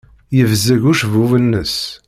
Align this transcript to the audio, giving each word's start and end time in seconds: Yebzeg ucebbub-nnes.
Yebzeg 0.37 0.83
ucebbub-nnes. 0.91 1.75